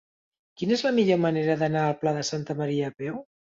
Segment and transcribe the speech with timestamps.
[0.61, 3.25] Quina és la millor manera d'anar al Pla de Santa Maria a peu?